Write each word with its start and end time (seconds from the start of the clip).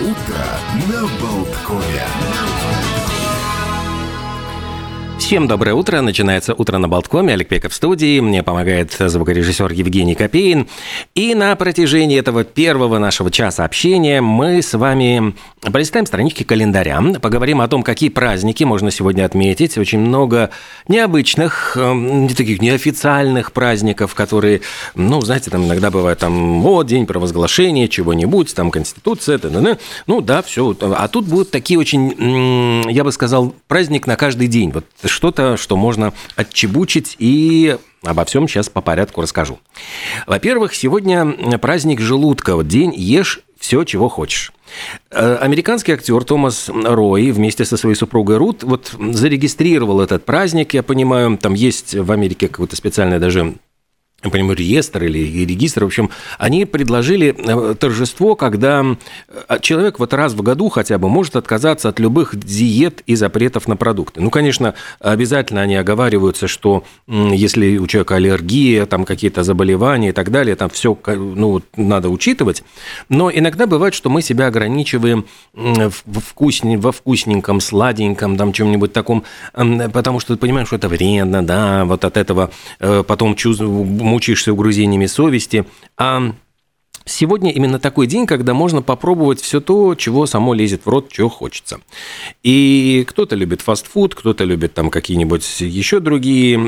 Утро 0.00 0.46
на 0.86 1.08
Болткове. 1.20 2.97
Всем 5.28 5.46
доброе 5.46 5.74
утро. 5.74 6.00
Начинается 6.00 6.54
утро 6.54 6.78
на 6.78 6.88
Болткоме. 6.88 7.34
Олег 7.34 7.48
Пеков 7.48 7.72
в 7.72 7.74
студии. 7.74 8.18
Мне 8.18 8.42
помогает 8.42 8.96
звукорежиссер 8.98 9.72
Евгений 9.72 10.14
Копеин. 10.14 10.68
И 11.14 11.34
на 11.34 11.54
протяжении 11.54 12.18
этого 12.18 12.44
первого 12.44 12.98
нашего 12.98 13.30
часа 13.30 13.66
общения 13.66 14.22
мы 14.22 14.62
с 14.62 14.72
вами 14.72 15.34
полистаем 15.60 16.06
странички 16.06 16.44
календаря, 16.44 17.02
поговорим 17.20 17.60
о 17.60 17.68
том, 17.68 17.82
какие 17.82 18.08
праздники 18.08 18.64
можно 18.64 18.90
сегодня 18.90 19.26
отметить. 19.26 19.76
Очень 19.76 19.98
много 19.98 20.48
необычных, 20.88 21.76
эм, 21.76 22.28
таких 22.28 22.62
неофициальных 22.62 23.52
праздников, 23.52 24.14
которые, 24.14 24.62
ну, 24.94 25.20
знаете, 25.20 25.50
там 25.50 25.66
иногда 25.66 25.90
бывает 25.90 26.20
там, 26.20 26.64
о, 26.64 26.82
день 26.84 27.04
провозглашения 27.04 27.88
чего-нибудь, 27.88 28.54
там, 28.54 28.70
Конституция, 28.70 29.36
т 29.36 29.48
-т 29.48 29.60
-т. 29.60 29.78
ну, 30.06 30.20
да, 30.22 30.40
все. 30.40 30.74
А 30.80 31.06
тут 31.08 31.26
будут 31.26 31.50
такие 31.50 31.78
очень, 31.78 32.90
я 32.90 33.04
бы 33.04 33.12
сказал, 33.12 33.54
праздник 33.66 34.06
на 34.06 34.16
каждый 34.16 34.46
день. 34.46 34.70
Вот 34.70 34.86
что-то, 35.18 35.56
что 35.56 35.76
можно 35.76 36.14
отчебучить 36.36 37.16
и 37.18 37.76
Обо 38.04 38.24
всем 38.24 38.46
сейчас 38.46 38.68
по 38.68 38.80
порядку 38.80 39.22
расскажу. 39.22 39.58
Во-первых, 40.28 40.72
сегодня 40.72 41.58
праздник 41.58 42.00
желудка. 42.00 42.54
Вот 42.54 42.68
день 42.68 42.94
ешь 42.94 43.40
все, 43.58 43.82
чего 43.82 44.08
хочешь. 44.08 44.52
Э, 45.10 45.36
американский 45.40 45.90
актер 45.90 46.22
Томас 46.22 46.68
Рой 46.68 47.32
вместе 47.32 47.64
со 47.64 47.76
своей 47.76 47.96
супругой 47.96 48.36
Рут 48.36 48.62
вот 48.62 48.94
зарегистрировал 48.96 50.00
этот 50.00 50.24
праздник, 50.24 50.74
я 50.74 50.84
понимаю, 50.84 51.36
там 51.38 51.54
есть 51.54 51.96
в 51.96 52.12
Америке 52.12 52.46
какое-то 52.46 52.76
специальное 52.76 53.18
даже 53.18 53.54
я 54.24 54.30
понимаю, 54.30 54.56
реестр 54.56 55.04
или 55.04 55.44
регистр, 55.44 55.84
в 55.84 55.86
общем, 55.86 56.10
они 56.38 56.64
предложили 56.64 57.36
э, 57.38 57.74
торжество, 57.76 58.34
когда 58.34 58.84
э, 59.28 59.58
человек 59.60 60.00
вот 60.00 60.12
раз 60.12 60.32
в 60.32 60.42
году 60.42 60.70
хотя 60.70 60.98
бы 60.98 61.08
может 61.08 61.36
отказаться 61.36 61.88
от 61.88 62.00
любых 62.00 62.34
диет 62.36 63.02
и 63.06 63.14
запретов 63.14 63.68
на 63.68 63.76
продукты. 63.76 64.20
Ну, 64.20 64.30
конечно, 64.30 64.74
обязательно 64.98 65.60
они 65.60 65.76
оговариваются, 65.76 66.48
что 66.48 66.82
если 67.06 67.78
у 67.78 67.86
человека 67.86 68.16
аллергия, 68.16 68.86
там 68.86 69.04
какие-то 69.04 69.44
заболевания 69.44 70.08
и 70.08 70.12
так 70.12 70.32
далее, 70.32 70.56
там 70.56 70.68
все 70.68 70.98
ну, 71.06 71.62
надо 71.76 72.08
учитывать. 72.08 72.64
Но 73.08 73.30
иногда 73.30 73.68
бывает, 73.68 73.94
что 73.94 74.10
мы 74.10 74.22
себя 74.22 74.48
ограничиваем 74.48 75.26
в 75.54 76.20
вкусне, 76.20 76.76
во 76.76 76.90
вкусненьком, 76.90 77.60
сладеньком, 77.60 78.36
там 78.36 78.52
чем-нибудь 78.52 78.92
таком, 78.92 79.22
потому 79.52 80.18
что 80.18 80.34
ты 80.34 80.40
понимаешь, 80.40 80.66
что 80.66 80.76
это 80.76 80.88
вредно, 80.88 81.46
да, 81.46 81.84
вот 81.84 82.04
от 82.04 82.16
этого 82.16 82.50
э, 82.80 83.04
потом 83.06 83.36
чувствуешь 83.36 84.07
мучаешься 84.08 84.52
угрызениями 84.52 85.06
совести, 85.06 85.64
а 85.96 86.32
Сегодня 87.08 87.50
именно 87.50 87.78
такой 87.78 88.06
день, 88.06 88.26
когда 88.26 88.52
можно 88.52 88.82
попробовать 88.82 89.40
все 89.40 89.60
то, 89.60 89.94
чего 89.94 90.26
само 90.26 90.52
лезет 90.52 90.84
в 90.84 90.88
рот, 90.90 91.10
чего 91.10 91.30
хочется. 91.30 91.80
И 92.42 93.04
кто-то 93.08 93.34
любит 93.34 93.62
фастфуд, 93.62 94.14
кто-то 94.14 94.44
любит 94.44 94.74
там 94.74 94.90
какие-нибудь 94.90 95.60
еще 95.60 96.00
другие 96.00 96.58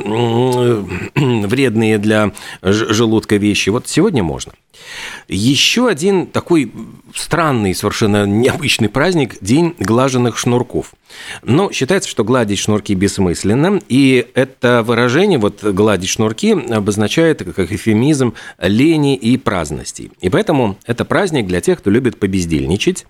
вредные 1.15 1.99
для 1.99 2.33
желудка 2.63 3.37
вещи. 3.37 3.69
Вот 3.69 3.87
сегодня 3.87 4.23
можно. 4.23 4.53
Еще 5.29 5.89
один 5.89 6.27
такой 6.27 6.73
странный, 7.15 7.75
совершенно 7.75 8.27
необычный 8.27 8.89
праздник– 8.89 9.39
День 9.41 9.75
глаженных 9.79 10.39
шнурков. 10.39 10.93
Но 11.43 11.73
считается, 11.73 12.09
что 12.09 12.25
гладить 12.25 12.59
шнурки 12.59 12.95
бессмысленно, 12.95 13.81
и 13.89 14.27
это 14.35 14.83
выражение, 14.85 15.39
вот 15.39 15.63
гладить 15.63 16.11
шнурки, 16.11 16.53
обозначает 16.53 17.43
как 17.55 17.73
эфемизм 17.73 18.35
лени 18.59 19.17
и 19.17 19.37
праздности. 19.37 20.11
И 20.21 20.29
поэтому 20.29 20.77
это 20.87 21.05
праздник 21.05 21.47
для 21.47 21.61
тех, 21.61 21.79
кто 21.79 21.91
любит 21.91 22.19
побездельничать, 22.19 23.07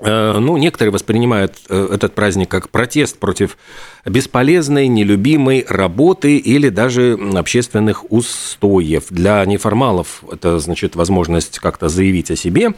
ну, 0.00 0.56
некоторые 0.56 0.92
воспринимают 0.92 1.54
э, 1.68 1.88
этот 1.92 2.14
праздник 2.14 2.48
как 2.48 2.68
протест 2.68 3.18
против 3.18 3.56
бесполезной, 4.04 4.88
нелюбимой 4.88 5.64
работы 5.68 6.36
или 6.36 6.68
даже 6.68 7.18
общественных 7.34 8.10
устоев. 8.10 9.04
Для 9.10 9.44
неформалов 9.44 10.24
это 10.30 10.58
значит 10.58 10.96
возможность 10.96 11.58
как-то 11.58 11.88
заявить 11.88 12.30
о 12.30 12.36
себе. 12.36 12.72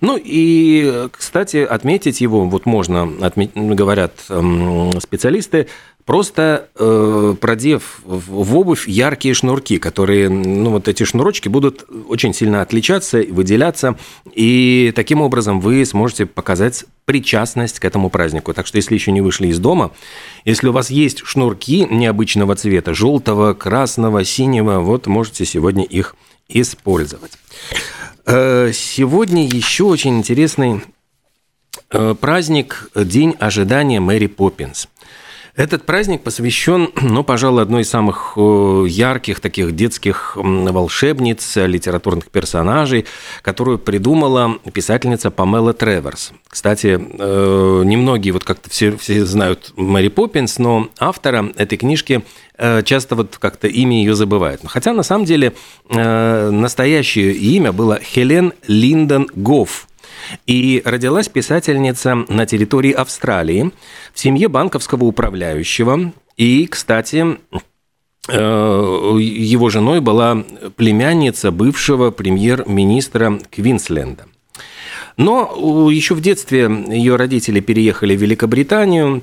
Ну 0.00 0.18
и, 0.22 1.08
кстати, 1.12 1.58
отметить 1.58 2.20
его, 2.20 2.46
вот 2.46 2.66
можно, 2.66 3.08
говорят 3.54 4.12
эм, 4.28 4.98
специалисты, 5.00 5.68
Просто 6.04 6.68
э, 6.74 7.34
продев 7.40 8.00
в 8.04 8.56
обувь 8.56 8.88
яркие 8.88 9.34
шнурки, 9.34 9.78
которые, 9.78 10.28
ну 10.28 10.70
вот 10.70 10.88
эти 10.88 11.04
шнурочки 11.04 11.48
будут 11.48 11.84
очень 12.08 12.34
сильно 12.34 12.60
отличаться, 12.60 13.22
выделяться, 13.28 13.96
и 14.34 14.92
таким 14.96 15.20
образом 15.20 15.60
вы 15.60 15.84
сможете 15.86 16.26
показать 16.26 16.86
причастность 17.04 17.78
к 17.78 17.84
этому 17.84 18.10
празднику. 18.10 18.52
Так 18.52 18.66
что 18.66 18.78
если 18.78 18.94
еще 18.94 19.12
не 19.12 19.20
вышли 19.20 19.46
из 19.46 19.60
дома, 19.60 19.92
если 20.44 20.68
у 20.68 20.72
вас 20.72 20.90
есть 20.90 21.22
шнурки 21.24 21.86
необычного 21.88 22.56
цвета, 22.56 22.94
желтого, 22.94 23.54
красного, 23.54 24.24
синего, 24.24 24.80
вот 24.80 25.06
можете 25.06 25.44
сегодня 25.44 25.84
их 25.84 26.16
использовать. 26.48 27.32
Э, 28.26 28.72
сегодня 28.72 29.46
еще 29.46 29.84
очень 29.84 30.18
интересный 30.18 30.82
э, 31.90 32.14
праздник, 32.20 32.90
день 32.96 33.36
ожидания 33.38 34.00
Мэри 34.00 34.26
Поппинс. 34.26 34.88
Этот 35.54 35.84
праздник 35.84 36.22
посвящен, 36.22 36.88
ну, 37.02 37.24
пожалуй, 37.24 37.62
одной 37.62 37.82
из 37.82 37.90
самых 37.90 38.34
э, 38.36 38.86
ярких 38.88 39.40
таких 39.40 39.76
детских 39.76 40.32
волшебниц, 40.36 41.56
литературных 41.56 42.30
персонажей, 42.30 43.04
которую 43.42 43.78
придумала 43.78 44.58
писательница 44.72 45.30
Памела 45.30 45.74
Треверс. 45.74 46.32
Кстати, 46.48 46.98
э, 46.98 47.82
немногие 47.84 48.32
вот 48.32 48.44
как-то 48.44 48.70
все, 48.70 48.96
все 48.96 49.26
знают 49.26 49.74
Мэри 49.76 50.08
Поппинс, 50.08 50.58
но 50.58 50.88
автора 50.98 51.52
этой 51.56 51.76
книжки 51.76 52.24
э, 52.56 52.82
часто 52.82 53.14
вот 53.14 53.36
как-то 53.38 53.68
имя 53.68 53.98
ее 53.98 54.14
забывают. 54.14 54.62
Хотя 54.64 54.94
на 54.94 55.02
самом 55.02 55.26
деле 55.26 55.52
настоящее 55.88 57.32
имя 57.34 57.72
было 57.72 58.00
Хелен 58.00 58.54
Линдон 58.66 59.28
Гофф. 59.34 59.86
И 60.46 60.82
родилась 60.84 61.28
писательница 61.28 62.14
на 62.14 62.46
территории 62.46 62.92
Австралии 62.92 63.70
в 64.12 64.18
семье 64.18 64.48
банковского 64.48 65.04
управляющего. 65.04 66.12
И, 66.36 66.66
кстати, 66.66 67.38
э, 68.28 68.34
его 68.34 69.70
женой 69.70 70.00
была 70.00 70.44
племянница 70.76 71.50
бывшего 71.50 72.10
премьер-министра 72.10 73.38
Квинсленда. 73.50 74.26
Но 75.16 75.90
еще 75.90 76.14
в 76.14 76.20
детстве 76.20 76.70
ее 76.88 77.16
родители 77.16 77.60
переехали 77.60 78.16
в 78.16 78.20
Великобританию, 78.22 79.22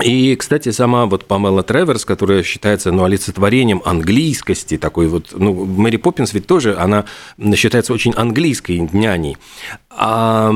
и, 0.00 0.34
кстати, 0.36 0.70
сама 0.70 1.06
вот 1.06 1.26
Памела 1.26 1.62
Треверс, 1.62 2.04
которая 2.04 2.42
считается 2.42 2.90
ну, 2.90 3.04
олицетворением 3.04 3.82
английскости, 3.84 4.78
такой 4.78 5.06
вот, 5.06 5.28
ну, 5.32 5.52
Мэри 5.64 5.98
Поппинс 5.98 6.32
ведь 6.32 6.46
тоже, 6.46 6.76
она 6.76 7.04
считается 7.54 7.92
очень 7.92 8.12
английской 8.14 8.78
няней. 8.92 9.36
А 9.94 10.50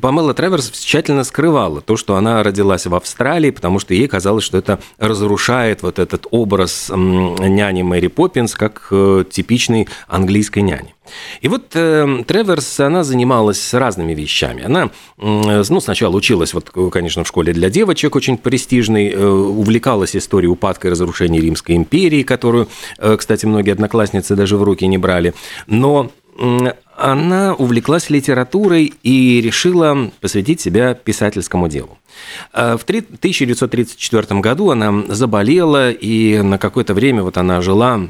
Памела 0.00 0.34
Треверс 0.34 0.70
тщательно 0.70 1.24
скрывала 1.24 1.80
то, 1.80 1.96
что 1.96 2.16
она 2.16 2.42
родилась 2.42 2.86
в 2.86 2.94
Австралии, 2.94 3.50
потому 3.50 3.78
что 3.78 3.94
ей 3.94 4.06
казалось, 4.06 4.44
что 4.44 4.58
это 4.58 4.80
разрушает 4.98 5.82
вот 5.82 5.98
этот 5.98 6.26
образ 6.30 6.90
няни 6.90 7.82
Мэри 7.82 8.08
Поппинс 8.08 8.54
как 8.54 8.88
э, 8.90 9.24
типичной 9.30 9.88
английской 10.08 10.60
няни. 10.60 10.94
И 11.40 11.48
вот 11.48 11.74
э, 11.74 12.24
Треверс, 12.26 12.80
она 12.80 13.02
занималась 13.02 13.72
разными 13.74 14.14
вещами. 14.14 14.64
Она, 14.64 14.90
э, 15.18 15.62
ну, 15.68 15.80
сначала 15.80 16.14
училась, 16.14 16.54
вот, 16.54 16.70
конечно, 16.92 17.24
в 17.24 17.28
школе 17.28 17.52
для 17.52 17.70
девочек 17.70 18.14
очень 18.14 18.36
престижной, 18.36 19.10
э, 19.10 19.26
увлекалась 19.26 20.14
историей 20.14 20.50
упадка 20.50 20.88
и 20.88 20.90
разрушения 20.90 21.40
Римской 21.40 21.76
империи, 21.76 22.22
которую, 22.22 22.68
э, 22.98 23.16
кстати, 23.16 23.46
многие 23.46 23.72
одноклассницы 23.72 24.36
даже 24.36 24.56
в 24.56 24.62
руки 24.62 24.86
не 24.86 24.98
брали. 24.98 25.34
Но 25.66 26.10
она 26.96 27.54
увлеклась 27.54 28.10
литературой 28.10 28.92
и 29.02 29.40
решила 29.40 30.10
посвятить 30.20 30.60
себя 30.60 30.94
писательскому 30.94 31.68
делу. 31.68 31.98
Э, 32.52 32.76
в 32.76 32.84
1934 32.84 34.40
году 34.40 34.70
она 34.70 35.04
заболела, 35.08 35.90
и 35.90 36.40
на 36.42 36.58
какое-то 36.58 36.94
время 36.94 37.22
вот 37.22 37.36
она 37.38 37.60
жила 37.60 38.08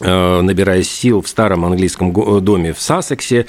э, 0.00 0.40
набираясь 0.40 0.90
сил 0.90 1.22
в 1.22 1.28
старом 1.28 1.64
английском 1.64 2.12
доме 2.42 2.72
в 2.72 2.80
Сассексе. 2.80 3.46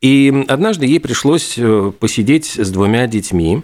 И 0.00 0.44
однажды 0.48 0.86
ей 0.86 1.00
пришлось 1.00 1.54
э, 1.56 1.92
посидеть 1.98 2.58
с 2.58 2.70
двумя 2.70 3.06
детьми, 3.06 3.62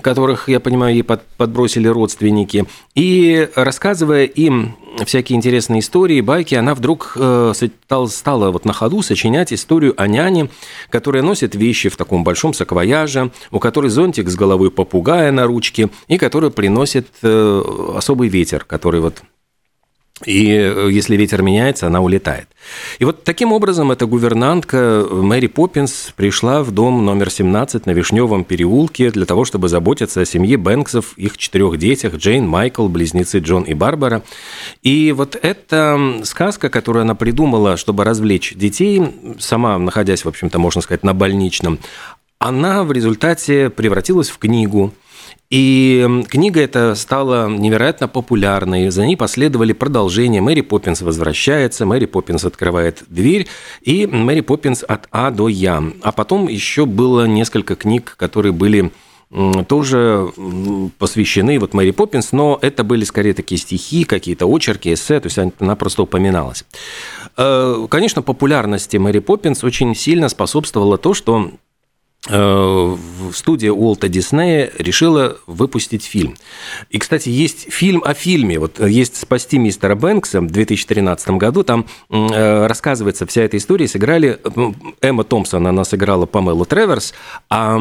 которых, 0.00 0.48
я 0.48 0.60
понимаю, 0.60 0.94
ей 0.94 1.02
подбросили 1.02 1.88
родственники. 1.88 2.66
И 2.94 3.48
рассказывая 3.54 4.24
им 4.24 4.76
всякие 5.04 5.36
интересные 5.36 5.80
истории, 5.80 6.20
байки, 6.20 6.54
она 6.54 6.74
вдруг 6.74 7.12
э, 7.16 7.52
стала 8.08 8.50
вот 8.50 8.64
на 8.64 8.72
ходу 8.72 9.02
сочинять 9.02 9.52
историю 9.52 9.94
о 9.96 10.06
няне, 10.06 10.48
которая 10.90 11.22
носит 11.22 11.54
вещи 11.54 11.88
в 11.88 11.96
таком 11.96 12.24
большом 12.24 12.54
саквояже, 12.54 13.30
у 13.50 13.58
которой 13.58 13.88
зонтик 13.88 14.28
с 14.28 14.36
головой 14.36 14.70
попугая 14.70 15.30
на 15.32 15.46
ручке, 15.46 15.90
и 16.08 16.18
которая 16.18 16.50
приносит 16.50 17.08
э, 17.22 17.62
особый 17.96 18.28
ветер, 18.28 18.64
который 18.64 19.00
вот 19.00 19.22
И 20.26 20.42
если 20.90 21.16
ветер 21.16 21.40
меняется, 21.42 21.86
она 21.86 22.00
улетает. 22.00 22.46
И 22.98 23.04
вот 23.04 23.24
таким 23.24 23.52
образом 23.52 23.90
эта 23.90 24.04
гувернантка 24.04 25.06
Мэри 25.10 25.46
Поппинс 25.46 26.12
пришла 26.14 26.62
в 26.62 26.72
дом 26.72 27.04
номер 27.06 27.30
17 27.30 27.86
на 27.86 27.92
Вишневом 27.92 28.44
переулке 28.44 29.10
для 29.10 29.24
того, 29.24 29.46
чтобы 29.46 29.68
заботиться 29.68 30.20
о 30.20 30.26
семье 30.26 30.58
Бэнксов, 30.58 31.16
их 31.16 31.38
четырех 31.38 31.78
детях, 31.78 32.16
Джейн, 32.16 32.46
Майкл, 32.46 32.86
близнецы 32.88 33.38
Джон 33.38 33.62
и 33.62 33.72
Барбара. 33.72 34.22
И 34.82 35.12
вот 35.12 35.38
эта 35.40 36.20
сказка, 36.24 36.68
которую 36.68 37.02
она 37.02 37.14
придумала, 37.14 37.78
чтобы 37.78 38.04
развлечь 38.04 38.54
детей, 38.54 39.02
сама 39.38 39.78
находясь, 39.78 40.24
в 40.24 40.28
общем-то, 40.28 40.58
можно 40.58 40.82
сказать, 40.82 41.02
на 41.02 41.14
больничном, 41.14 41.78
она 42.40 42.84
в 42.84 42.90
результате 42.90 43.70
превратилась 43.70 44.30
в 44.30 44.38
книгу, 44.38 44.92
и 45.50 46.24
книга 46.28 46.60
эта 46.60 46.94
стала 46.94 47.48
невероятно 47.48 48.08
популярной. 48.08 48.90
За 48.90 49.04
ней 49.04 49.16
последовали 49.16 49.72
продолжения. 49.72 50.40
Мэри 50.40 50.62
Поппинс 50.62 51.02
возвращается, 51.02 51.86
Мэри 51.86 52.06
Поппинс 52.06 52.44
открывает 52.44 53.02
дверь, 53.08 53.46
и 53.82 54.06
Мэри 54.06 54.40
Поппинс 54.40 54.84
от 54.84 55.06
А 55.10 55.30
до 55.30 55.48
Я. 55.48 55.82
А 56.02 56.12
потом 56.12 56.48
еще 56.48 56.86
было 56.86 57.26
несколько 57.26 57.74
книг, 57.74 58.14
которые 58.16 58.52
были 58.52 58.90
тоже 59.68 60.32
посвящены 60.98 61.58
вот 61.60 61.74
Мэри 61.74 61.92
Поппинс, 61.92 62.32
но 62.32 62.58
это 62.62 62.82
были 62.82 63.04
скорее 63.04 63.34
такие 63.34 63.60
стихи, 63.60 64.04
какие-то 64.04 64.46
очерки, 64.46 64.92
эссе, 64.92 65.20
то 65.20 65.26
есть 65.26 65.38
она 65.60 65.76
просто 65.76 66.02
упоминалась. 66.02 66.64
Э, 67.36 67.86
конечно, 67.88 68.22
популярности 68.22 68.96
Мэри 68.96 69.20
Поппинс 69.20 69.62
очень 69.62 69.94
сильно 69.94 70.28
способствовало 70.28 70.98
то, 70.98 71.14
что 71.14 71.52
студия 72.26 73.72
Уолта 73.72 74.08
Диснея 74.08 74.70
решила 74.78 75.38
выпустить 75.46 76.04
фильм. 76.04 76.36
И, 76.90 76.98
кстати, 76.98 77.30
есть 77.30 77.72
фильм 77.72 78.02
о 78.04 78.12
фильме. 78.12 78.58
Вот 78.58 78.78
есть 78.78 79.16
«Спасти 79.16 79.56
мистера 79.58 79.94
Бэнкса» 79.94 80.42
в 80.42 80.46
2013 80.50 81.30
году. 81.30 81.62
Там 81.62 81.86
э, 82.10 82.66
рассказывается 82.66 83.26
вся 83.26 83.42
эта 83.42 83.56
история. 83.56 83.88
Сыграли... 83.88 84.38
Эмма 85.00 85.24
Томпсон, 85.24 85.66
она 85.66 85.84
сыграла 85.84 86.26
Памелу 86.26 86.66
Треверс, 86.66 87.14
а 87.48 87.80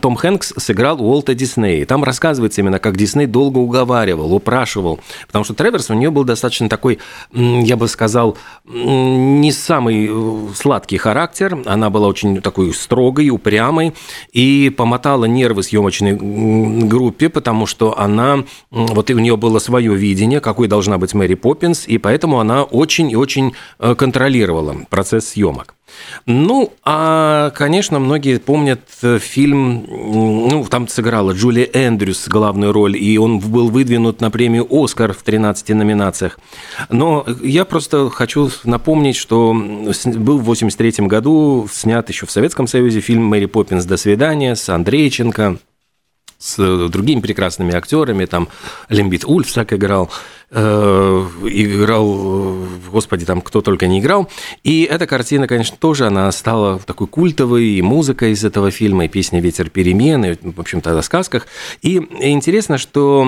Том 0.00 0.14
Хэнкс 0.14 0.54
сыграл 0.58 1.02
Уолта 1.02 1.34
Диснея. 1.34 1.84
Там 1.84 2.04
рассказывается 2.04 2.60
именно, 2.60 2.78
как 2.78 2.96
Дисней 2.96 3.26
долго 3.26 3.58
уговаривал, 3.58 4.32
упрашивал. 4.32 5.00
Потому 5.26 5.44
что 5.44 5.54
Треверс 5.54 5.90
у 5.90 5.94
нее 5.94 6.10
был 6.10 6.22
достаточно 6.22 6.68
такой, 6.68 7.00
я 7.32 7.76
бы 7.76 7.88
сказал, 7.88 8.38
не 8.64 9.50
самый 9.50 10.08
э, 10.08 10.54
сладкий 10.54 10.98
характер. 10.98 11.58
Она 11.66 11.90
была 11.90 12.06
очень 12.06 12.40
такой 12.40 12.72
строгой, 12.72 13.28
упрямой 13.30 13.71
мамой 13.72 13.94
и 14.32 14.70
помотала 14.76 15.24
нервы 15.24 15.62
съемочной 15.62 16.12
группе, 16.86 17.28
потому 17.28 17.66
что 17.66 17.98
она, 17.98 18.44
вот 18.70 19.10
и 19.10 19.14
у 19.14 19.18
нее 19.18 19.36
было 19.36 19.58
свое 19.58 19.94
видение, 19.94 20.40
какой 20.40 20.68
должна 20.68 20.98
быть 20.98 21.14
Мэри 21.14 21.34
Поппинс, 21.34 21.88
и 21.88 21.98
поэтому 21.98 22.38
она 22.38 22.64
очень 22.64 23.10
и 23.10 23.16
очень 23.16 23.54
э, 23.78 23.94
контролировала 23.94 24.76
процесс 24.90 25.30
съемок. 25.30 25.74
Ну, 26.26 26.72
а, 26.84 27.50
конечно, 27.50 27.98
многие 27.98 28.38
помнят 28.38 28.80
э, 29.02 29.18
фильм, 29.18 29.84
ну, 29.88 30.64
там 30.68 30.88
сыграла 30.88 31.32
Джулия 31.32 31.68
Эндрюс 31.72 32.28
главную 32.28 32.72
роль, 32.72 32.96
и 32.96 33.18
он 33.18 33.38
был 33.40 33.70
выдвинут 33.70 34.20
на 34.20 34.30
премию 34.30 34.66
«Оскар» 34.70 35.12
в 35.12 35.22
13 35.22 35.70
номинациях. 35.70 36.38
Но 36.90 37.26
я 37.42 37.64
просто 37.64 38.10
хочу 38.10 38.50
напомнить, 38.64 39.16
что 39.16 39.52
был 39.52 40.38
в 40.38 40.44
83 40.44 41.06
году 41.06 41.68
снят 41.70 42.08
еще 42.08 42.26
в 42.26 42.30
Советском 42.30 42.66
Союзе 42.66 43.00
фильм 43.00 43.24
«Мэри 43.26 43.46
Поппинс. 43.46 43.61
До 43.70 43.96
свидания» 43.96 44.56
с 44.56 44.68
Андрейченко, 44.68 45.58
с 46.38 46.88
другими 46.88 47.20
прекрасными 47.20 47.74
актерами, 47.74 48.24
там 48.24 48.48
Лембит 48.88 49.24
Ульфсак 49.24 49.72
играл. 49.72 50.10
Э, 50.54 51.26
играл, 51.44 52.58
господи, 52.92 53.24
там 53.24 53.40
кто 53.40 53.62
только 53.62 53.86
не 53.86 54.00
играл. 54.00 54.28
И 54.62 54.82
эта 54.82 55.06
картина, 55.06 55.46
конечно, 55.46 55.78
тоже, 55.80 56.06
она 56.06 56.30
стала 56.30 56.78
такой 56.78 57.06
культовой, 57.06 57.64
и 57.64 57.80
музыка 57.80 58.26
из 58.26 58.44
этого 58.44 58.70
фильма, 58.70 59.06
и 59.06 59.08
песня 59.08 59.40
«Ветер 59.40 59.70
перемены», 59.70 60.38
в 60.42 60.60
общем-то, 60.60 60.98
о 60.98 61.02
сказках. 61.02 61.46
И 61.80 61.96
интересно, 62.20 62.76
что 62.76 63.22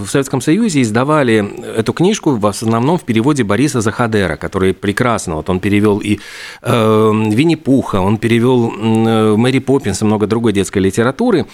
в 0.00 0.06
Советском 0.06 0.40
Союзе 0.40 0.82
издавали 0.82 1.52
эту 1.76 1.92
книжку 1.92 2.36
в 2.36 2.46
основном 2.46 2.98
в 2.98 3.02
переводе 3.02 3.42
Бориса 3.42 3.80
Захадера, 3.80 4.36
который 4.36 4.72
прекрасно, 4.72 5.34
вот 5.34 5.50
он 5.50 5.58
перевел 5.58 5.98
и 5.98 6.20
э, 6.62 7.12
Винни-Пуха, 7.26 8.00
он 8.00 8.18
перевел 8.18 8.72
э, 8.72 9.36
Мэри 9.36 9.58
Поппинс 9.58 10.02
и 10.02 10.04
много 10.04 10.28
другой 10.28 10.52
детской 10.52 10.78
литературы. 10.78 11.46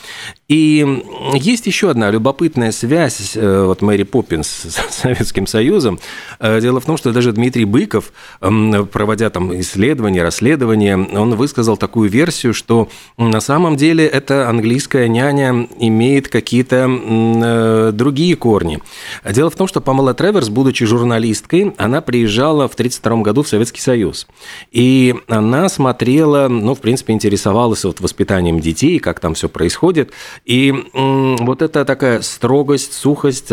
И 0.48 1.02
есть 1.32 1.66
еще 1.66 1.90
одна 1.90 2.10
любопытная 2.10 2.72
связь 2.72 3.32
э, 3.36 3.64
вот 3.64 3.80
Мэри 3.80 4.02
Поппинс 4.02 4.65
с 4.70 4.94
Советским 4.94 5.46
Союзом. 5.46 5.98
Э, 6.38 6.60
дело 6.60 6.80
в 6.80 6.84
том, 6.84 6.96
что 6.96 7.12
даже 7.12 7.32
Дмитрий 7.32 7.64
Быков, 7.64 8.12
проводя 8.40 9.30
там 9.30 9.58
исследования, 9.60 10.22
расследования, 10.22 10.96
он 10.96 11.34
высказал 11.34 11.76
такую 11.76 12.10
версию, 12.10 12.54
что 12.54 12.88
на 13.16 13.40
самом 13.40 13.76
деле 13.76 14.06
эта 14.06 14.48
английская 14.48 15.08
няня 15.08 15.68
имеет 15.78 16.28
какие-то 16.28 16.88
э, 16.88 17.92
другие 17.92 18.36
корни. 18.36 18.80
Дело 19.24 19.50
в 19.50 19.56
том, 19.56 19.68
что 19.68 19.80
Памела 19.80 20.14
Треверс, 20.14 20.48
будучи 20.48 20.84
журналисткой, 20.84 21.74
она 21.76 22.00
приезжала 22.00 22.68
в 22.68 22.74
1932 22.74 23.22
году 23.22 23.42
в 23.42 23.48
Советский 23.48 23.80
Союз. 23.80 24.26
И 24.70 25.14
она 25.28 25.68
смотрела, 25.68 26.48
ну, 26.48 26.74
в 26.74 26.80
принципе, 26.80 27.12
интересовалась 27.12 27.84
вот 27.84 28.00
воспитанием 28.00 28.60
детей, 28.60 28.98
как 28.98 29.20
там 29.20 29.34
все 29.34 29.48
происходит. 29.48 30.10
И 30.44 30.74
вот 30.92 31.62
эта 31.62 31.84
такая 31.84 32.20
строгость, 32.22 32.92
сухость, 32.92 33.50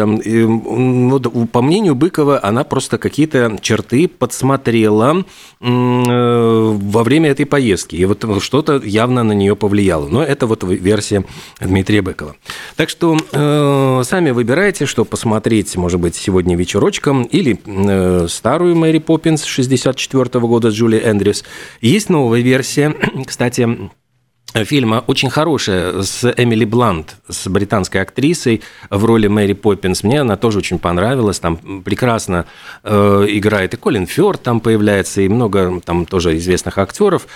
вот, 1.10 1.52
по 1.52 1.62
мнению 1.62 1.96
Быкова, 1.96 2.40
она 2.44 2.64
просто 2.64 2.98
какие-то 2.98 3.58
черты 3.62 4.08
подсмотрела 4.08 5.26
э, 5.60 5.66
во 5.66 7.04
время 7.04 7.30
этой 7.30 7.46
поездки. 7.46 7.96
И 7.96 8.06
вот 8.06 8.26
что-то 8.42 8.82
явно 8.84 9.24
на 9.24 9.34
нее 9.34 9.56
повлияло. 9.56 10.08
Но 10.08 10.24
это 10.24 10.48
вот 10.48 10.64
версия 10.64 11.26
Дмитрия 11.60 12.02
Быкова. 12.02 12.36
Так 12.76 12.90
что 12.90 13.18
э, 13.32 14.02
сами 14.06 14.32
выбирайте, 14.32 14.86
что 14.86 15.06
посмотреть, 15.06 15.76
может 15.76 16.00
быть, 16.00 16.16
сегодня 16.16 16.56
вечерочком, 16.56 17.24
или 17.24 17.60
э, 17.66 18.28
старую 18.30 18.76
Мэри 18.76 19.00
Поппинс 19.00 19.44
64 19.44 20.40
года 20.42 20.72
с 20.72 20.74
Джулией 20.74 21.10
Эндрюс. 21.10 21.44
Есть 21.82 22.10
новая 22.10 22.42
версия, 22.42 22.96
кстати, 23.26 23.90
фильма 24.54 25.04
очень 25.08 25.30
хорошая 25.30 26.02
с 26.04 26.32
Эмили 26.38 26.66
Блант, 26.66 27.18
с 27.28 27.48
британской 27.50 28.02
актрисой 28.02 28.62
в 28.90 29.04
роли 29.06 29.28
Мэри 29.28 29.54
Поппинс. 29.54 30.04
Мне 30.04 30.22
она 30.22 30.38
тоже 30.38 30.60
очень 30.60 30.80
понравилась. 30.80 31.40
Там 31.40 31.82
прекрасно 31.82 32.46
э, 32.84 33.26
играет 33.30 33.74
и 33.74 33.78
Колин 33.78 34.06
Фёрд 34.06 34.44
там 34.44 34.60
появляется, 34.60 35.22
и 35.22 35.28
много 35.28 35.82
там 35.84 36.06
тоже 36.06 36.38
известных 36.38 36.78
актеров. 36.78 37.28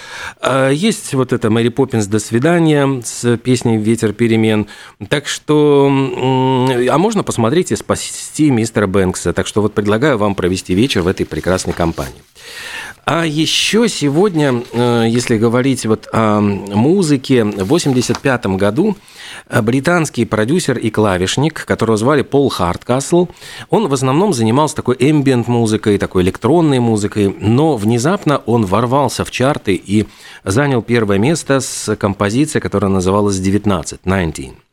Э, 0.41 0.71
есть 0.73 1.13
вот 1.13 1.33
эта 1.33 1.49
Мэри 1.49 1.69
Поппинс 1.69 2.05
«До 2.05 2.19
свидания» 2.19 3.01
с 3.03 3.37
песней 3.37 3.77
«Ветер 3.77 4.13
перемен». 4.13 4.67
Так 5.09 5.27
что... 5.27 5.89
Э, 6.69 6.87
а 6.87 6.97
можно 6.97 7.23
посмотреть 7.23 7.71
и 7.71 7.75
спасти 7.75 8.51
мистера 8.51 8.87
Бэнкса. 8.87 9.33
Так 9.33 9.47
что 9.47 9.61
вот 9.61 9.73
предлагаю 9.73 10.17
вам 10.17 10.35
провести 10.35 10.75
вечер 10.75 11.01
в 11.01 11.07
этой 11.07 11.25
прекрасной 11.25 11.73
компании. 11.73 12.21
А 13.09 13.25
еще 13.25 13.87
сегодня, 13.87 14.63
э, 14.73 15.05
если 15.07 15.37
говорить 15.37 15.85
вот 15.85 16.09
о 16.11 16.41
музыке, 16.41 17.06
в 17.15 17.63
1985 17.63 18.45
году 18.57 18.97
британский 19.61 20.25
продюсер 20.25 20.77
и 20.77 20.89
клавишник, 20.89 21.65
которого 21.65 21.97
звали 21.97 22.21
Пол 22.21 22.49
Харткасл, 22.49 23.27
он 23.69 23.87
в 23.87 23.93
основном 23.93 24.33
занимался 24.33 24.75
такой 24.75 24.95
эмбиент 24.99 25.47
музыкой, 25.47 25.97
такой 25.97 26.23
электронной 26.23 26.79
музыкой, 26.79 27.33
но 27.39 27.77
внезапно 27.77 28.41
он 28.45 28.65
ворвался 28.65 29.23
в 29.23 29.31
чарты 29.31 29.73
и 29.75 30.07
занял 30.43 30.81
первое 30.81 31.17
место 31.17 31.59
с 31.59 31.95
композицией, 31.95 32.61
которая 32.61 32.91
называлась 32.91 33.37
«19», 33.37 33.99
«19». 34.03 34.66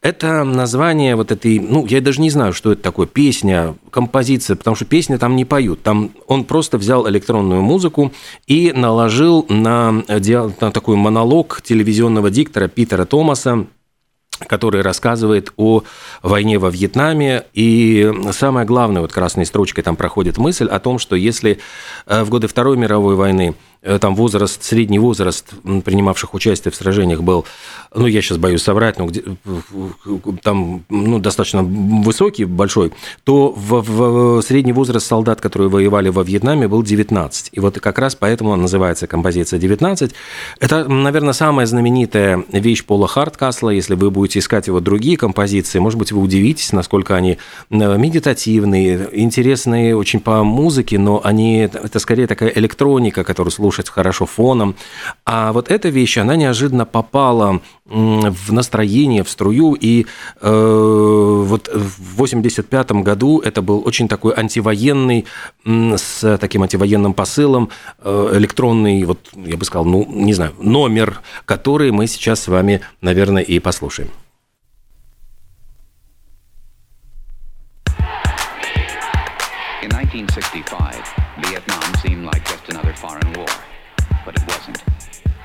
Это 0.00 0.44
название 0.44 1.16
вот 1.16 1.32
этой, 1.32 1.58
ну, 1.58 1.86
я 1.86 2.00
даже 2.00 2.20
не 2.20 2.30
знаю, 2.30 2.52
что 2.52 2.72
это 2.72 2.82
такое, 2.82 3.06
песня, 3.06 3.74
композиция, 3.90 4.56
потому 4.56 4.76
что 4.76 4.84
песни 4.84 5.16
там 5.16 5.36
не 5.36 5.44
поют. 5.44 5.82
Там 5.82 6.10
он 6.26 6.44
просто 6.44 6.78
взял 6.78 7.08
электронную 7.08 7.62
музыку 7.62 8.12
и 8.46 8.72
наложил 8.72 9.46
на, 9.48 9.92
на 9.92 10.70
такой 10.70 10.96
монолог 10.96 11.60
телевизионного 11.62 12.30
диктора 12.30 12.68
Питера 12.68 13.04
Томаса, 13.04 13.66
который 14.46 14.82
рассказывает 14.82 15.52
о 15.56 15.82
войне 16.22 16.58
во 16.58 16.70
Вьетнаме. 16.70 17.44
И 17.54 18.12
самое 18.32 18.66
главное, 18.66 19.02
вот 19.02 19.12
красной 19.12 19.46
строчкой 19.46 19.82
там 19.82 19.96
проходит 19.96 20.36
мысль 20.38 20.66
о 20.66 20.78
том, 20.78 20.98
что 20.98 21.16
если 21.16 21.58
э, 22.06 22.22
в 22.22 22.30
годы 22.30 22.46
Второй 22.46 22.76
мировой 22.76 23.14
войны 23.14 23.54
э, 23.54 23.75
там 24.00 24.14
возраст, 24.14 24.62
средний 24.62 24.98
возраст 24.98 25.46
принимавших 25.84 26.34
участие 26.34 26.72
в 26.72 26.74
сражениях 26.74 27.22
был, 27.22 27.44
ну, 27.94 28.06
я 28.06 28.20
сейчас 28.22 28.38
боюсь 28.38 28.62
соврать, 28.62 28.98
но 28.98 29.06
где, 29.06 29.22
там 30.42 30.84
ну, 30.88 31.18
достаточно 31.18 31.62
высокий, 31.62 32.44
большой, 32.44 32.92
то 33.24 33.52
в, 33.52 33.80
в 33.80 34.42
средний 34.42 34.72
возраст 34.72 35.06
солдат, 35.06 35.40
которые 35.40 35.68
воевали 35.68 36.08
во 36.08 36.22
Вьетнаме, 36.22 36.68
был 36.68 36.82
19. 36.82 37.50
И 37.52 37.60
вот 37.60 37.78
как 37.80 37.98
раз 37.98 38.14
поэтому 38.14 38.54
называется 38.56 39.06
композиция 39.06 39.58
19. 39.58 40.12
Это, 40.60 40.88
наверное, 40.88 41.32
самая 41.32 41.66
знаменитая 41.66 42.44
вещь 42.52 42.84
Пола 42.84 43.08
Харткасла. 43.08 43.70
Если 43.70 43.94
вы 43.94 44.10
будете 44.10 44.40
искать 44.40 44.66
его 44.66 44.80
другие 44.80 45.16
композиции, 45.16 45.78
может 45.78 45.98
быть, 45.98 46.12
вы 46.12 46.20
удивитесь, 46.20 46.72
насколько 46.72 47.14
они 47.14 47.38
э, 47.70 47.98
медитативные, 47.98 49.08
интересные 49.12 49.96
очень 49.96 50.20
по 50.20 50.42
музыке, 50.42 50.98
но 50.98 51.20
они, 51.22 51.60
это 51.60 51.98
скорее 51.98 52.26
такая 52.26 52.50
электроника, 52.50 53.24
которую 53.24 53.52
слушать 53.66 53.90
хорошо 53.90 54.26
фоном. 54.26 54.76
А 55.24 55.52
вот 55.52 55.70
эта 55.72 55.88
вещь, 55.88 56.18
она 56.18 56.36
неожиданно 56.36 56.86
попала 56.86 57.60
в 57.84 58.52
настроение, 58.52 59.24
в 59.24 59.28
струю, 59.28 59.74
и 59.74 60.06
э, 60.40 61.42
вот 61.46 61.68
в 61.74 62.16
85 62.16 62.92
году 63.02 63.40
это 63.40 63.62
был 63.62 63.82
очень 63.84 64.06
такой 64.06 64.34
антивоенный, 64.36 65.24
с 65.64 66.38
таким 66.38 66.62
антивоенным 66.62 67.12
посылом, 67.12 67.70
э, 68.04 68.30
электронный, 68.34 69.02
вот 69.04 69.18
я 69.34 69.56
бы 69.56 69.64
сказал, 69.64 69.84
ну, 69.84 70.06
не 70.08 70.34
знаю, 70.34 70.52
номер, 70.60 71.20
который 71.44 71.90
мы 71.90 72.06
сейчас 72.06 72.44
с 72.44 72.48
вами, 72.48 72.82
наверное, 73.00 73.42
и 73.42 73.58
послушаем. 73.58 74.10
In 79.82 79.90
1965, 79.90 81.15
but 84.26 84.36
it 84.36 84.46
wasn't. 84.48 84.82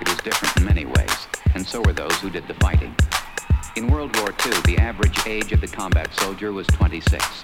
It 0.01 0.09
was 0.09 0.17
different 0.17 0.57
in 0.57 0.65
many 0.65 0.85
ways, 0.85 1.27
and 1.53 1.65
so 1.65 1.81
were 1.81 1.93
those 1.93 2.19
who 2.19 2.31
did 2.31 2.47
the 2.47 2.55
fighting. 2.55 2.93
In 3.75 3.87
World 3.87 4.13
War 4.17 4.33
II, 4.43 4.59
the 4.65 4.77
average 4.79 5.25
age 5.27 5.53
of 5.53 5.61
the 5.61 5.67
combat 5.67 6.11
soldier 6.15 6.51
was 6.51 6.65
26. 6.67 7.43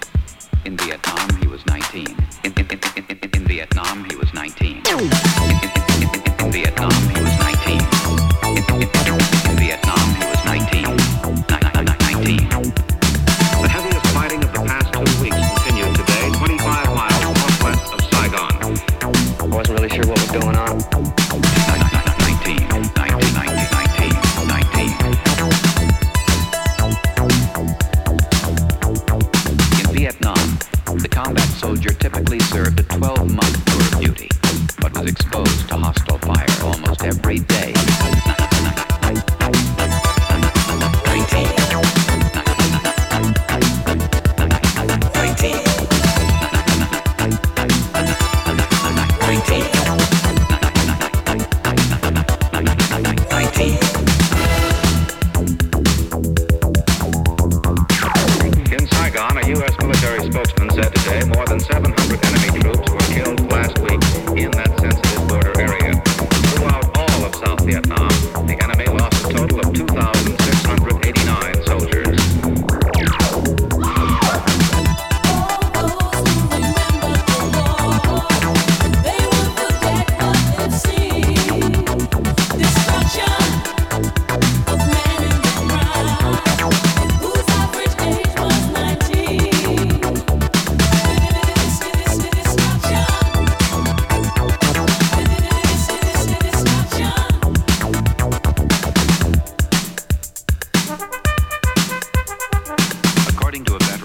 In 0.64 0.76
Vietnam, 0.76 1.40
he 1.40 1.46
was 1.46 1.64
19. 1.66 2.06
In, 2.42 2.52
in, 2.52 2.80
in, 3.08 3.18
in 3.32 3.46
Vietnam, 3.46 4.04
he 4.10 4.16
was 4.16 4.34
19. 4.34 4.82
In, 4.88 6.52
Vietnam, 6.52 6.90
12 33.08 33.34
months 33.34 33.64
tour 33.64 33.80
of 33.80 34.00
duty, 34.00 34.28
but 34.82 34.92
was 34.92 35.10
exposed 35.10 35.66
to 35.66 35.76
hostile 35.76 36.18
fire 36.18 36.46
almost 36.62 37.02
every 37.04 37.38
day. 37.38 37.72
19. 41.06 41.67
the 68.46 68.62
enemy 68.62 68.84
lost 68.86 69.24
a 69.24 69.32
total 69.32 69.60
of 69.60 69.74
2,000. 69.74 70.47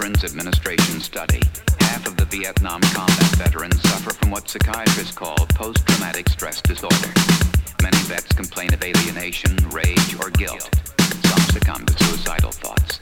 Veterans 0.04 0.24
Administration 0.24 1.00
study, 1.00 1.40
half 1.80 2.06
of 2.06 2.14
the 2.18 2.26
Vietnam 2.26 2.78
combat 2.92 3.36
veterans 3.36 3.80
suffer 3.88 4.12
from 4.12 4.30
what 4.30 4.46
psychiatrists 4.46 5.14
call 5.14 5.34
post-traumatic 5.54 6.28
stress 6.28 6.60
disorder. 6.60 7.08
Many 7.82 7.96
vets 8.04 8.30
complain 8.34 8.74
of 8.74 8.84
alienation, 8.84 9.56
rage, 9.70 10.14
or 10.20 10.28
guilt. 10.28 10.68
Some 11.00 11.40
succumb 11.54 11.86
to 11.86 12.04
suicidal 12.04 12.52
thoughts. 12.52 12.98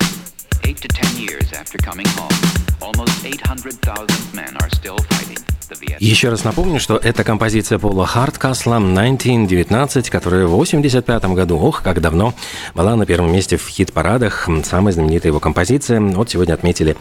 Eight 0.62 0.76
to 0.76 0.86
ten 0.86 1.20
years 1.20 1.52
after 1.52 1.76
coming 1.76 2.06
home, 2.10 2.38
almost 2.80 3.26
800,000 3.26 4.32
men 4.32 4.56
are 4.58 4.70
still 4.70 4.98
fighting. 4.98 5.51
Еще 5.98 6.28
раз 6.28 6.44
напомню, 6.44 6.80
что 6.80 6.96
это 6.96 7.24
композиция 7.24 7.78
Пола 7.78 8.06
Харткасла 8.06 8.76
1919, 8.76 10.10
которая 10.10 10.46
в 10.46 10.50
85 10.50 11.24
году, 11.26 11.58
ох, 11.58 11.82
как 11.82 12.00
давно, 12.00 12.34
была 12.74 12.96
на 12.96 13.06
первом 13.06 13.32
месте 13.32 13.56
в 13.56 13.66
хит-парадах. 13.68 14.48
Самая 14.64 14.92
знаменитая 14.92 15.30
его 15.30 15.40
композиция. 15.40 16.00
Вот 16.00 16.30
сегодня 16.30 16.54
отметили 16.54 16.96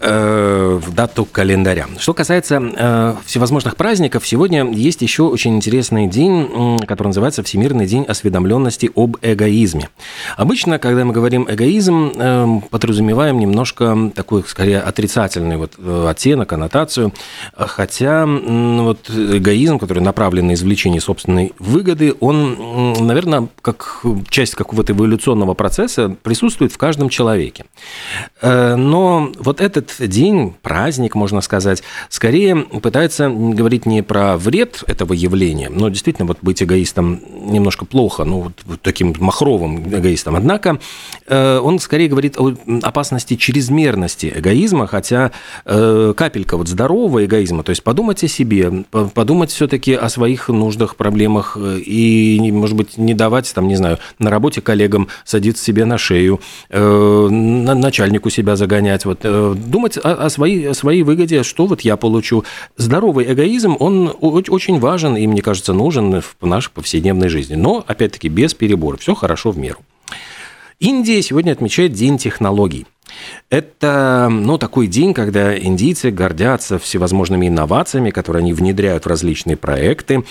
э, 0.00 0.80
дату 0.88 1.24
календаря. 1.24 1.86
Что 1.98 2.14
касается 2.14 2.62
э, 2.62 3.14
всевозможных 3.24 3.76
праздников, 3.76 4.26
сегодня 4.26 4.70
есть 4.70 5.02
еще 5.02 5.24
очень 5.24 5.56
интересный 5.56 6.06
день, 6.06 6.78
который 6.86 7.08
называется 7.08 7.42
Всемирный 7.42 7.86
день 7.86 8.04
осведомленности 8.04 8.90
об 8.94 9.16
эгоизме. 9.22 9.88
Обычно, 10.36 10.78
когда 10.78 11.04
мы 11.04 11.12
говорим 11.12 11.46
эгоизм, 11.48 12.12
э, 12.14 12.60
подразумеваем 12.70 13.38
немножко 13.38 14.10
такой, 14.14 14.44
скорее, 14.46 14.80
отрицательный 14.80 15.56
вот 15.56 15.74
э, 15.78 16.06
оттенок, 16.08 16.52
аннотацию, 16.52 17.12
хотя 17.56 18.05
вот 18.06 19.10
эгоизм, 19.10 19.78
который 19.78 20.02
направлен 20.02 20.46
на 20.48 20.54
извлечение 20.54 21.00
собственной 21.00 21.52
выгоды, 21.58 22.14
он, 22.20 22.94
наверное, 23.06 23.48
как 23.62 24.02
часть 24.28 24.54
какого-то 24.54 24.92
эволюционного 24.92 25.54
процесса 25.54 26.16
присутствует 26.22 26.72
в 26.72 26.78
каждом 26.78 27.08
человеке. 27.08 27.64
Э, 28.40 28.76
но 28.76 29.32
вот 29.38 29.60
этот 29.60 29.94
день, 29.98 30.54
праздник, 30.62 31.14
можно 31.14 31.40
сказать, 31.40 31.82
скорее 32.08 32.56
пытается 32.56 33.28
говорить 33.28 33.86
не 33.86 34.02
про 34.02 34.36
вред 34.36 34.84
этого 34.86 35.12
явления, 35.12 35.68
но 35.70 35.88
действительно 35.88 36.26
вот 36.26 36.38
быть 36.42 36.62
эгоистом 36.62 37.20
немножко 37.34 37.84
плохо, 37.84 38.24
ну 38.24 38.52
вот 38.64 38.80
таким 38.82 39.14
махровым 39.18 39.88
эгоистом. 39.88 40.36
Однако 40.36 40.78
э, 41.26 41.58
он 41.58 41.78
скорее 41.78 42.08
говорит 42.08 42.38
о 42.38 42.54
опасности 42.82 43.36
чрезмерности 43.36 44.32
эгоизма, 44.34 44.86
хотя 44.86 45.32
э, 45.64 46.14
капелька 46.16 46.56
вот 46.56 46.68
здорового 46.68 47.24
эгоизма, 47.24 47.62
то 47.62 47.70
есть 47.70 47.82
подумать 47.86 48.24
о 48.24 48.26
себе, 48.26 48.84
подумать 49.14 49.52
все-таки 49.52 49.94
о 49.94 50.08
своих 50.08 50.48
нуждах, 50.48 50.96
проблемах 50.96 51.56
э, 51.56 51.78
и, 51.78 52.50
может 52.50 52.76
быть, 52.76 52.98
не 52.98 53.14
давать, 53.14 53.54
там, 53.54 53.68
не 53.68 53.76
знаю, 53.76 54.00
на 54.18 54.28
работе 54.28 54.60
коллегам 54.60 55.06
садиться 55.24 55.62
себе 55.62 55.84
на 55.84 55.96
шею, 55.96 56.40
э, 56.68 57.28
начальнику 57.28 58.28
себя 58.28 58.56
загонять, 58.56 59.04
вот, 59.04 59.20
э, 59.22 59.54
думать 59.56 59.98
о, 59.98 60.14
о, 60.14 60.30
своей, 60.30 60.68
о 60.70 60.74
своей 60.74 61.04
выгоде, 61.04 61.44
что 61.44 61.66
вот 61.66 61.82
я 61.82 61.96
получу. 61.96 62.42
Здоровый 62.76 63.32
эгоизм, 63.32 63.76
он 63.78 64.12
очень 64.20 64.80
важен 64.80 65.16
и, 65.16 65.24
мне 65.28 65.40
кажется, 65.40 65.72
нужен 65.72 66.20
в 66.20 66.44
нашей 66.44 66.72
повседневной 66.72 67.28
жизни. 67.28 67.54
Но, 67.54 67.84
опять-таки, 67.86 68.28
без 68.28 68.52
перебора. 68.52 68.96
Все 68.96 69.14
хорошо 69.14 69.52
в 69.52 69.58
меру. 69.58 69.78
Индия 70.80 71.22
сегодня 71.22 71.52
отмечает 71.52 71.92
День 71.92 72.18
технологий. 72.18 72.84
Это 73.48 74.28
ну, 74.30 74.58
такой 74.58 74.88
день, 74.88 75.14
когда 75.14 75.56
индийцы 75.56 76.10
гордятся 76.10 76.78
всевозможными 76.78 77.46
инновациями, 77.46 78.10
которые 78.10 78.40
они 78.40 78.52
внедряют 78.52 79.04
в 79.04 79.08
различные 79.08 79.56
проекты. 79.56 80.24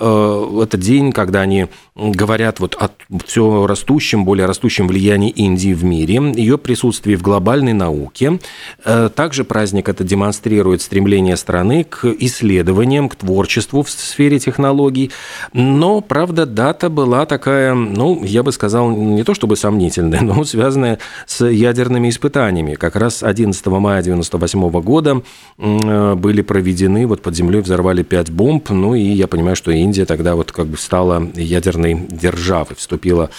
Э, 0.00 0.60
это 0.62 0.78
день, 0.78 1.12
когда 1.12 1.42
они 1.42 1.66
говорят 1.94 2.60
вот 2.60 2.74
о 2.80 2.90
все 3.26 3.66
растущем, 3.66 4.24
более 4.24 4.46
растущем 4.46 4.88
влиянии 4.88 5.30
Индии 5.30 5.74
в 5.74 5.84
мире, 5.84 6.32
ее 6.34 6.56
присутствии 6.56 7.14
в 7.14 7.22
глобальной 7.22 7.74
науке. 7.74 8.38
Э, 8.84 9.10
также 9.14 9.44
праздник 9.44 9.90
это 9.90 10.02
демонстрирует 10.02 10.80
стремление 10.80 11.36
страны 11.36 11.84
к 11.84 12.06
исследованиям, 12.06 13.10
к 13.10 13.16
творчеству 13.16 13.82
в 13.82 13.90
сфере 13.90 14.38
технологий. 14.38 15.10
Но, 15.52 16.00
правда, 16.00 16.46
дата 16.46 16.88
была 16.88 17.26
такая, 17.26 17.74
ну, 17.74 18.24
я 18.24 18.42
бы 18.42 18.52
сказал, 18.52 18.90
не 18.90 19.24
то 19.24 19.34
чтобы 19.34 19.56
сомнительная, 19.56 20.20
но 20.22 20.42
связанная 20.44 20.98
с 21.26 21.46
ядерными 21.46 22.08
испытаниями. 22.08 22.31
Как 22.76 22.96
раз 22.96 23.22
11 23.22 23.66
мая 23.66 24.00
1998 24.00 24.80
года 24.80 25.22
э, 25.58 26.14
были 26.14 26.42
проведены, 26.42 27.06
вот 27.06 27.22
под 27.22 27.36
землей 27.36 27.60
взорвали 27.60 28.02
пять 28.02 28.30
бомб, 28.30 28.70
ну 28.70 28.94
и 28.94 29.02
я 29.02 29.28
понимаю, 29.28 29.56
что 29.56 29.70
Индия 29.70 30.04
тогда 30.04 30.34
вот 30.34 30.52
как 30.52 30.66
бы 30.66 30.76
стала 30.76 31.30
ядерной 31.34 31.94
державой, 31.94 32.74
вступила 32.76 33.30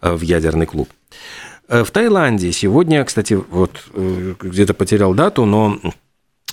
э, 0.00 0.14
в 0.14 0.22
ядерный 0.22 0.66
клуб. 0.66 0.88
Э, 1.68 1.84
в 1.84 1.90
Таиланде 1.90 2.52
сегодня, 2.52 3.04
кстати, 3.04 3.34
вот 3.34 3.82
где-то 3.94 4.74
потерял 4.74 5.14
дату, 5.14 5.44
но 5.44 5.78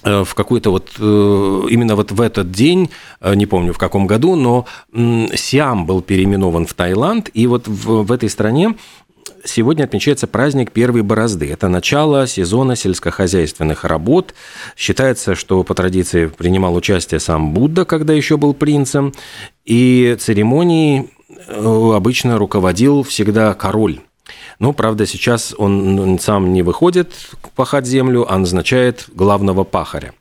в 0.03 0.35
какой-то 0.35 0.69
вот 0.71 0.89
именно 0.99 1.95
вот 1.95 2.11
в 2.11 2.19
этот 2.19 2.51
день, 2.51 2.89
не 3.23 3.45
помню 3.45 3.71
в 3.71 3.77
каком 3.77 4.05
году, 4.05 4.35
но 4.35 4.65
Сиам 5.33 5.85
был 5.85 6.01
переименован 6.01 6.65
в 6.65 6.73
Таиланд, 6.73 7.29
и 7.33 7.47
вот 7.47 7.69
в, 7.69 8.03
в 8.03 8.11
этой 8.11 8.29
стране 8.29 8.75
сегодня 9.43 9.83
отмечается 9.83 10.27
праздник 10.27 10.71
первой 10.71 11.01
борозды. 11.01 11.51
Это 11.51 11.67
начало 11.67 12.27
сезона 12.27 12.75
сельскохозяйственных 12.75 13.83
работ. 13.83 14.33
Считается, 14.75 15.35
что 15.35 15.63
по 15.63 15.73
традиции 15.73 16.27
принимал 16.27 16.75
участие 16.75 17.19
сам 17.19 17.53
Будда, 17.53 17.85
когда 17.85 18.13
еще 18.13 18.37
был 18.37 18.53
принцем. 18.53 19.13
И 19.65 20.17
церемонией 20.19 21.09
э, 21.47 21.91
обычно 21.95 22.37
руководил 22.37 23.03
всегда 23.03 23.53
король. 23.53 23.99
Ну, 24.59 24.73
правда, 24.73 25.05
сейчас 25.05 25.53
он 25.57 26.17
сам 26.19 26.53
не 26.53 26.61
выходит 26.61 27.11
пахать 27.55 27.85
землю, 27.85 28.25
а 28.31 28.37
назначает 28.37 29.05
главного 29.13 29.63
пахаря. 29.63 30.13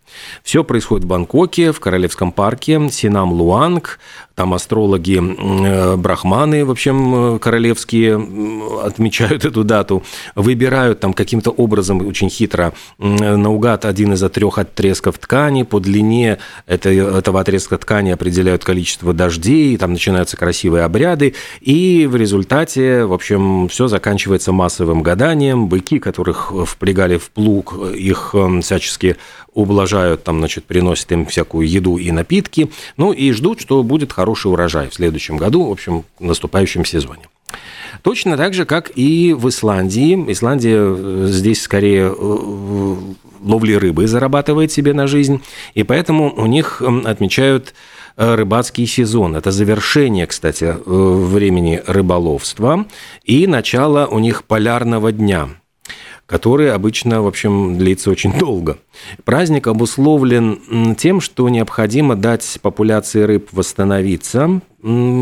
Все 0.43 0.65
происходит 0.65 1.05
в 1.05 1.09
Бангкоке, 1.09 1.73
в 1.73 1.81
Королевском 1.81 2.33
парке, 2.33 2.89
Синам 2.91 3.33
Луанг, 3.33 3.99
там 4.35 4.55
астрологи, 4.55 5.21
э, 5.21 5.97
брахманы, 5.97 6.65
в 6.65 6.71
общем, 6.71 7.37
э, 7.37 7.39
королевские 7.39 8.15
отмечают 8.83 9.45
эту 9.45 9.65
дату, 9.65 10.03
выбирают 10.35 11.01
там 11.01 11.13
каким-то 11.13 11.51
образом 11.51 12.05
очень 12.07 12.31
хитро 12.31 12.73
наугад 12.99 13.85
один 13.85 14.15
из 14.15 14.31
трех 14.31 14.59
отрезков 14.59 15.19
ткани, 15.19 15.65
по 15.65 15.81
длине 15.81 16.39
этого 16.67 17.41
отрезка 17.41 17.77
ткани 17.77 18.11
определяют 18.11 18.65
количество 18.65 19.13
дождей, 19.13 19.77
там 19.77 19.93
начинаются 19.93 20.37
красивые 20.37 20.85
обряды, 20.85 21.35
и 21.61 22.09
в 22.11 22.17
результате, 22.17 23.05
в 23.05 23.13
общем, 23.13 23.69
все 23.69 23.89
заканчивается 23.89 24.53
массовым 24.53 25.03
гаданием, 25.03 25.69
быки, 25.69 25.99
которых 25.99 26.53
впрягали 26.67 27.19
в 27.19 27.31
плуг, 27.31 27.75
их 27.95 28.35
всячески 28.63 29.17
ублажают, 30.03 30.25
там, 30.25 30.39
значит, 30.39 30.65
приносят 30.65 31.11
им 31.13 31.27
всякую 31.27 31.69
еду 31.69 31.97
и 31.97 32.11
напитки, 32.11 32.71
ну 32.97 33.13
и 33.13 33.33
ждут, 33.33 33.61
что 33.61 33.83
будет 33.83 34.13
хороший 34.13 34.51
урожай 34.51 34.89
в 34.89 34.95
следующем 34.95 35.37
году, 35.37 35.69
в 35.69 35.73
общем, 35.73 36.05
в 36.19 36.25
наступающем 36.25 36.85
сезоне. 36.85 37.23
Точно 38.03 38.37
так 38.37 38.55
же, 38.55 38.65
как 38.65 38.91
и 38.97 39.35
в 39.35 39.49
Исландии. 39.49 40.15
Исландия 40.33 40.79
э, 40.81 41.27
здесь 41.29 41.63
скорее 41.63 42.13
э, 42.17 42.97
ловли 43.43 43.75
рыбы 43.75 44.07
зарабатывает 44.07 44.73
себе 44.73 44.95
на 44.95 45.07
жизнь, 45.07 45.41
и 45.75 45.83
поэтому 45.83 46.33
у 46.35 46.47
них 46.47 46.83
отмечают 46.83 47.75
э, 48.17 48.35
рыбацкий 48.35 48.87
сезон. 48.87 49.37
Это 49.37 49.51
завершение, 49.51 50.27
кстати, 50.27 50.75
времени 50.87 51.83
рыболовства 51.87 52.87
и 53.25 53.47
начало 53.47 54.07
у 54.07 54.19
них 54.19 54.45
полярного 54.45 55.13
дня– 55.13 55.49
который 56.33 56.73
обычно, 56.73 57.21
в 57.21 57.27
общем, 57.27 57.77
длится 57.77 58.11
очень 58.11 58.33
долго. 58.39 58.79
Праздник 59.25 59.67
обусловлен 59.67 60.95
тем, 60.95 61.21
что 61.21 61.47
необходимо 61.51 62.17
дать 62.17 62.59
популяции 62.63 63.21
рыб 63.21 63.51
восстановиться 63.53 64.63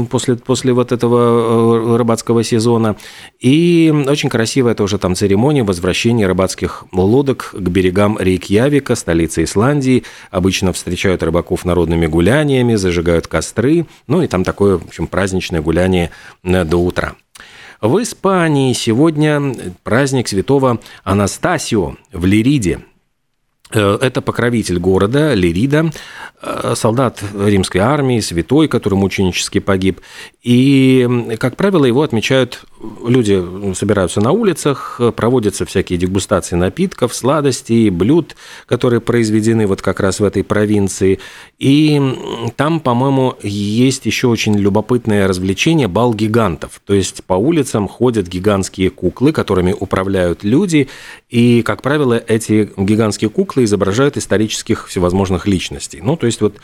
после, 0.09 0.37
после 0.37 0.73
вот 0.73 0.93
этого 0.93 1.95
э, 1.95 1.97
рыбацкого 1.97 2.45
сезона. 2.45 2.95
И 3.41 3.93
очень 4.07 4.29
красивая 4.29 4.77
тоже 4.77 4.99
там 4.99 5.17
церемония 5.17 5.65
возвращения 5.65 6.29
рыбацких 6.29 6.85
лодок 6.93 7.51
к 7.55 7.69
берегам 7.69 8.17
Рейкьявика, 8.17 8.95
столицы 8.95 9.43
Исландии. 9.43 10.05
Обычно 10.31 10.73
встречают 10.73 11.25
рыбаков 11.25 11.65
народными 11.65 12.07
гуляниями, 12.07 12.77
зажигают 12.77 13.27
костры. 13.27 13.87
Ну 14.07 14.23
и 14.23 14.29
там 14.29 14.45
такое, 14.45 14.79
в 14.79 14.85
общем, 14.85 15.09
праздничное 15.09 15.61
гуляние 15.61 16.13
э, 16.45 16.65
до 16.65 16.77
утра. 16.77 17.17
В 17.81 18.03
Испании 18.03 18.75
сегодня 18.75 19.55
праздник 19.85 20.29
святого 20.29 20.81
Анастасио 21.03 21.95
в 22.13 22.27
Лириде. 22.27 22.81
Э, 23.73 23.99
это 24.01 24.21
покровитель 24.21 24.79
города 24.79 25.35
Лирида, 25.35 25.93
э, 26.43 26.75
солдат 26.75 27.23
римской 27.35 27.81
армии, 27.81 28.21
святой, 28.21 28.69
который 28.69 28.95
мученически 28.95 29.61
погиб. 29.61 30.01
И, 30.43 31.37
как 31.39 31.57
правило, 31.57 31.85
его 31.85 32.03
отмечают 32.03 32.65
люди, 33.07 33.45
собираются 33.75 34.21
на 34.21 34.33
улицах, 34.33 35.01
проводятся 35.15 35.67
всякие 35.67 35.99
дегустации 35.99 36.57
напитков, 36.57 37.15
сладостей, 37.15 37.91
блюд, 37.91 38.37
которые 38.67 39.01
произведены 39.01 39.67
вот 39.67 39.83
как 39.83 40.01
раз 40.01 40.19
в 40.19 40.25
этой 40.25 40.43
провинции. 40.43 41.21
И 41.59 42.01
там, 42.57 42.81
по-моему, 42.81 43.37
есть 43.43 44.07
еще 44.07 44.29
очень 44.29 44.57
любопытное 44.57 45.29
развлечение 45.29 45.89
бал 45.89 46.15
гигантов. 46.15 46.81
То 46.87 46.95
есть 46.95 47.23
по 47.25 47.35
улицам 47.35 47.87
ходят 47.87 48.27
гигантские 48.27 48.91
куклы, 48.91 49.33
которыми 49.33 49.75
управляют 49.79 50.43
люди. 50.43 50.89
И, 51.29 51.63
как 51.63 51.83
правило, 51.83 52.15
эти 52.27 52.71
гигантские 52.77 53.31
куклы 53.31 53.60
изображают 53.65 54.17
исторических 54.17 54.89
всевозможных 54.89 55.47
личностей. 55.47 56.01
Ну, 56.03 56.17
то 56.17 56.27
есть 56.27 56.41
вот 56.41 56.57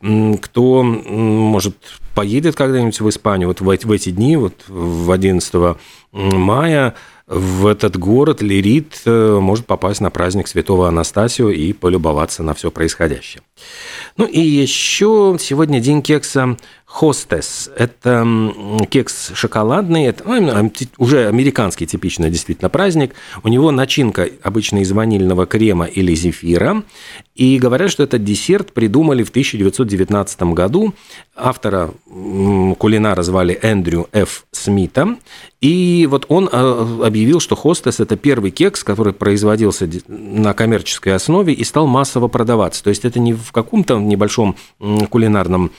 кто, 0.00 0.82
может, 0.82 1.76
поедет 2.14 2.56
когда-нибудь 2.56 3.00
в 3.00 3.08
Испанию, 3.08 3.48
вот 3.48 3.60
в 3.60 3.68
эти, 3.68 3.86
в 3.86 3.92
эти 3.92 4.10
дни, 4.10 4.36
вот 4.36 4.54
в 4.68 5.10
11 5.10 5.76
мая, 6.12 6.94
в 7.26 7.66
этот 7.66 7.96
город 7.96 8.42
Лирит 8.42 9.00
э, 9.06 9.38
может 9.40 9.64
попасть 9.64 10.00
на 10.00 10.10
праздник 10.10 10.48
Святого 10.48 10.88
Анастасио 10.88 11.50
и 11.50 11.72
полюбоваться 11.72 12.42
на 12.42 12.52
все 12.52 12.70
происходящее. 12.70 13.42
Ну 14.16 14.26
и 14.26 14.40
еще 14.40 15.36
сегодня 15.40 15.80
день 15.80 16.02
кекса 16.02 16.58
Хостес. 16.92 17.70
Это 17.74 18.52
кекс 18.90 19.32
шоколадный, 19.34 20.04
это 20.04 20.24
ну, 20.28 20.70
уже 20.98 21.26
американский 21.26 21.86
типичный 21.86 22.28
действительно 22.28 22.68
праздник. 22.68 23.14
У 23.42 23.48
него 23.48 23.70
начинка 23.70 24.28
обычно 24.42 24.78
из 24.82 24.92
ванильного 24.92 25.46
крема 25.46 25.86
или 25.86 26.14
зефира. 26.14 26.82
И 27.34 27.58
говорят, 27.58 27.90
что 27.90 28.02
этот 28.02 28.22
десерт 28.24 28.72
придумали 28.74 29.22
в 29.22 29.30
1919 29.30 30.42
году. 30.42 30.92
Автора 31.34 31.92
кулинара 32.78 33.22
звали 33.22 33.58
Эндрю 33.62 34.08
Ф. 34.12 34.44
Смита. 34.52 35.16
И 35.62 36.06
вот 36.10 36.26
он 36.28 36.48
э, 36.52 37.00
объявил, 37.04 37.40
что 37.40 37.56
Хостес– 37.56 38.00
это 38.00 38.16
первый 38.16 38.50
кекс, 38.50 38.84
который 38.84 39.12
производился 39.12 39.88
на 40.08 40.52
коммерческой 40.54 41.14
основе 41.14 41.54
и 41.54 41.64
стал 41.64 41.86
массово 41.86 42.28
продаваться. 42.28 42.82
То 42.84 42.90
есть 42.90 43.04
это 43.04 43.18
не 43.18 43.32
в 43.32 43.52
каком-то 43.52 43.98
небольшом 43.98 44.56
кулинарном 45.08 45.70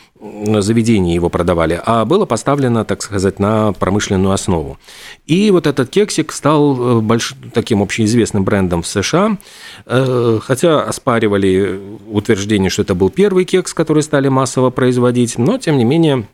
заведении 0.62 1.16
его 1.16 1.30
продавали, 1.30 1.82
а 1.86 2.06
было 2.06 2.26
поставлено, 2.26 2.86
так 2.86 3.02
сказать, 3.02 3.40
на 3.40 3.74
промышленную 3.74 4.34
основу. 4.34 4.78
И 5.26 5.52
вот 5.52 5.68
этот 5.68 5.90
кексик 5.90 6.32
стал 6.32 7.00
э, 7.00 7.02
больш... 7.02 7.36
таким 7.54 7.82
общеизвестным 7.82 8.44
брендом 8.44 8.84
в 8.84 8.88
США, 8.88 9.38
э, 9.86 10.40
хотя 10.42 10.84
оспаривали 10.84 11.80
утверждение, 12.10 12.70
что 12.70 12.84
это 12.84 12.96
был 12.96 13.10
первый 13.10 13.46
кекс, 13.46 13.74
который 13.74 14.04
стали 14.04 14.30
массово 14.30 14.70
производить, 14.70 15.38
но, 15.38 15.58
тем 15.58 15.78
не 15.78 15.86
менее, 15.86 16.26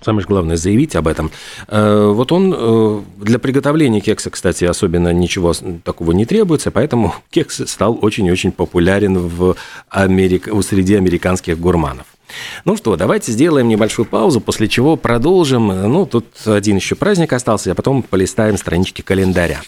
Самое 0.00 0.24
главное 0.24 0.56
заявить 0.56 0.94
об 0.94 1.08
этом. 1.08 1.32
Э, 1.66 2.12
вот 2.14 2.30
он 2.30 3.04
для 3.16 3.40
приготовления 3.40 4.00
кекса, 4.00 4.30
кстати, 4.30 4.64
особенно 4.64 5.12
ничего 5.12 5.52
такого 5.82 6.12
не 6.12 6.24
требуется, 6.24 6.70
поэтому 6.70 7.14
кекс 7.30 7.62
стал 7.66 7.98
очень-очень 8.00 8.52
популярен 8.52 9.18
в 9.18 9.56
Америк... 9.88 10.48
среди 10.62 10.94
американских 10.94 11.58
гурманов. 11.58 12.06
Ну 12.64 12.76
что, 12.76 12.96
давайте 12.96 13.32
сделаем 13.32 13.68
небольшую 13.68 14.06
паузу, 14.06 14.40
после 14.40 14.68
чего 14.68 14.96
продолжим. 14.96 15.68
Ну, 15.68 16.06
тут 16.06 16.26
один 16.46 16.76
еще 16.76 16.94
праздник 16.94 17.32
остался, 17.32 17.72
а 17.72 17.74
потом 17.74 18.02
полистаем 18.02 18.56
странички 18.56 19.02
календаря. 19.02 19.60